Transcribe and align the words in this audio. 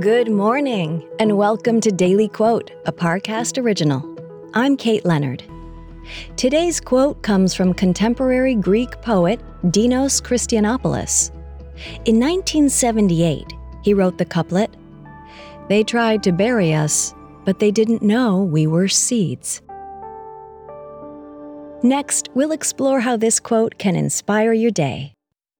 Good 0.00 0.30
morning, 0.30 1.06
and 1.18 1.36
welcome 1.36 1.78
to 1.82 1.92
Daily 1.92 2.26
Quote, 2.26 2.70
a 2.86 2.92
Parcast 2.92 3.62
original. 3.62 4.02
I'm 4.54 4.74
Kate 4.78 5.04
Leonard. 5.04 5.44
Today's 6.38 6.80
quote 6.80 7.20
comes 7.20 7.52
from 7.52 7.74
contemporary 7.74 8.54
Greek 8.54 9.02
poet 9.02 9.42
Dinos 9.64 10.22
Christianopoulos. 10.22 11.30
In 12.06 12.18
1978, 12.18 13.52
he 13.82 13.92
wrote 13.92 14.16
the 14.16 14.24
couplet 14.24 14.74
They 15.68 15.84
tried 15.84 16.22
to 16.22 16.32
bury 16.32 16.72
us, 16.72 17.14
but 17.44 17.58
they 17.58 17.70
didn't 17.70 18.00
know 18.00 18.42
we 18.42 18.66
were 18.66 18.88
seeds. 18.88 19.60
Next, 21.82 22.30
we'll 22.32 22.52
explore 22.52 23.00
how 23.00 23.18
this 23.18 23.38
quote 23.38 23.76
can 23.76 23.96
inspire 23.96 24.54
your 24.54 24.70
day. 24.70 25.12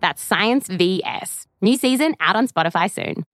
That's 0.00 0.22
Science 0.22 0.66
VS. 0.68 1.46
New 1.60 1.76
season 1.76 2.14
out 2.20 2.36
on 2.36 2.48
Spotify 2.48 2.90
soon. 2.90 3.24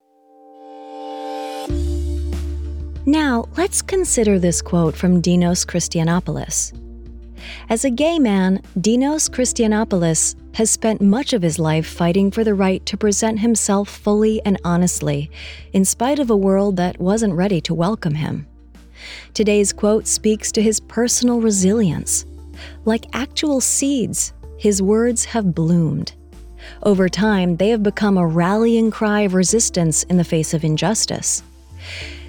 Now, 3.08 3.44
let's 3.56 3.82
consider 3.82 4.40
this 4.40 4.60
quote 4.60 4.96
from 4.96 5.22
Dinos 5.22 5.64
Christianopoulos. 5.64 6.72
As 7.68 7.84
a 7.84 7.90
gay 7.90 8.18
man, 8.18 8.60
Dinos 8.76 9.30
Christianopoulos 9.30 10.34
has 10.54 10.70
spent 10.70 11.00
much 11.00 11.32
of 11.32 11.42
his 11.42 11.60
life 11.60 11.86
fighting 11.86 12.32
for 12.32 12.42
the 12.42 12.54
right 12.54 12.84
to 12.86 12.96
present 12.96 13.38
himself 13.38 13.88
fully 13.88 14.40
and 14.44 14.60
honestly, 14.64 15.30
in 15.72 15.84
spite 15.84 16.18
of 16.18 16.30
a 16.30 16.36
world 16.36 16.76
that 16.78 16.98
wasn't 16.98 17.34
ready 17.34 17.60
to 17.60 17.74
welcome 17.74 18.14
him. 18.14 18.44
Today's 19.34 19.72
quote 19.72 20.08
speaks 20.08 20.50
to 20.50 20.62
his 20.62 20.80
personal 20.80 21.40
resilience. 21.40 22.26
Like 22.84 23.06
actual 23.12 23.60
seeds, 23.60 24.32
his 24.58 24.82
words 24.82 25.26
have 25.26 25.54
bloomed. 25.54 26.15
Over 26.82 27.08
time, 27.08 27.56
they 27.56 27.68
have 27.70 27.82
become 27.82 28.18
a 28.18 28.26
rallying 28.26 28.90
cry 28.90 29.20
of 29.22 29.34
resistance 29.34 30.02
in 30.04 30.16
the 30.16 30.24
face 30.24 30.54
of 30.54 30.64
injustice. 30.64 31.42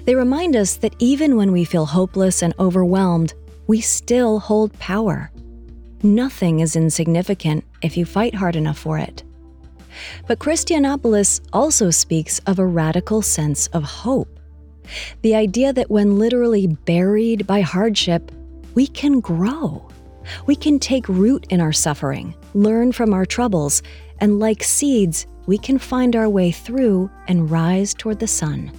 They 0.04 0.14
remind 0.14 0.56
us 0.56 0.76
that 0.76 0.96
even 0.98 1.36
when 1.36 1.52
we 1.52 1.64
feel 1.64 1.86
hopeless 1.86 2.42
and 2.42 2.54
overwhelmed, 2.58 3.34
we 3.66 3.80
still 3.80 4.38
hold 4.38 4.72
power. 4.78 5.30
Nothing 6.02 6.60
is 6.60 6.76
insignificant 6.76 7.64
if 7.82 7.96
you 7.96 8.06
fight 8.06 8.34
hard 8.34 8.56
enough 8.56 8.78
for 8.78 8.98
it. 8.98 9.22
But 10.26 10.38
Christianopoulos 10.38 11.40
also 11.52 11.90
speaks 11.90 12.38
of 12.46 12.58
a 12.58 12.66
radical 12.66 13.20
sense 13.20 13.66
of 13.68 13.82
hope. 13.82 14.38
The 15.22 15.34
idea 15.34 15.72
that 15.72 15.90
when 15.90 16.18
literally 16.18 16.66
buried 16.66 17.46
by 17.46 17.60
hardship, 17.60 18.32
we 18.74 18.86
can 18.86 19.20
grow. 19.20 19.88
We 20.46 20.56
can 20.56 20.78
take 20.78 21.08
root 21.08 21.46
in 21.50 21.60
our 21.60 21.72
suffering, 21.72 22.34
learn 22.54 22.92
from 22.92 23.12
our 23.12 23.26
troubles, 23.26 23.82
and 24.20 24.38
like 24.38 24.62
seeds, 24.62 25.26
we 25.46 25.58
can 25.58 25.78
find 25.78 26.14
our 26.14 26.28
way 26.28 26.50
through 26.50 27.10
and 27.26 27.50
rise 27.50 27.94
toward 27.94 28.18
the 28.18 28.26
sun. 28.26 28.70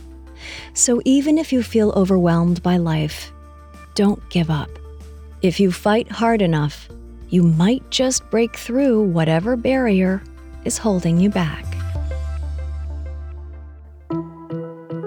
So 0.73 1.01
even 1.05 1.37
if 1.37 1.51
you 1.51 1.63
feel 1.63 1.91
overwhelmed 1.95 2.61
by 2.61 2.77
life, 2.77 3.31
don't 3.95 4.21
give 4.29 4.49
up. 4.49 4.69
If 5.41 5.59
you 5.59 5.71
fight 5.71 6.11
hard 6.11 6.41
enough, 6.41 6.89
you 7.29 7.43
might 7.43 7.89
just 7.89 8.29
break 8.29 8.55
through 8.55 9.03
whatever 9.03 9.55
barrier 9.55 10.21
is 10.65 10.77
holding 10.77 11.19
you 11.19 11.29
back. 11.29 11.65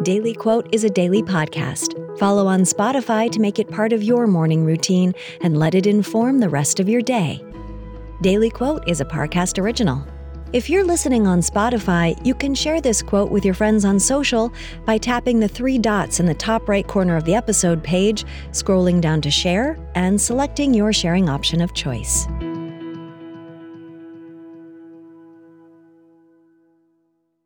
Daily 0.02 0.34
Quote 0.34 0.68
is 0.72 0.82
a 0.82 0.90
daily 0.90 1.22
podcast. 1.22 2.01
Follow 2.18 2.46
on 2.46 2.60
Spotify 2.62 3.30
to 3.32 3.40
make 3.40 3.58
it 3.58 3.70
part 3.70 3.92
of 3.92 4.02
your 4.02 4.26
morning 4.26 4.64
routine 4.64 5.14
and 5.40 5.58
let 5.58 5.74
it 5.74 5.86
inform 5.86 6.38
the 6.38 6.48
rest 6.48 6.78
of 6.78 6.88
your 6.88 7.02
day. 7.02 7.44
Daily 8.20 8.50
Quote 8.50 8.86
is 8.86 9.00
a 9.00 9.04
Parcast 9.04 9.60
original. 9.60 10.06
If 10.52 10.68
you're 10.68 10.84
listening 10.84 11.26
on 11.26 11.40
Spotify, 11.40 12.14
you 12.26 12.34
can 12.34 12.54
share 12.54 12.82
this 12.82 13.00
quote 13.00 13.30
with 13.30 13.42
your 13.42 13.54
friends 13.54 13.86
on 13.86 13.98
social 13.98 14.52
by 14.84 14.98
tapping 14.98 15.40
the 15.40 15.48
three 15.48 15.78
dots 15.78 16.20
in 16.20 16.26
the 16.26 16.34
top 16.34 16.68
right 16.68 16.86
corner 16.86 17.16
of 17.16 17.24
the 17.24 17.34
episode 17.34 17.82
page, 17.82 18.26
scrolling 18.50 19.00
down 19.00 19.22
to 19.22 19.30
share, 19.30 19.78
and 19.94 20.20
selecting 20.20 20.74
your 20.74 20.92
sharing 20.92 21.30
option 21.30 21.62
of 21.62 21.72
choice. 21.72 22.26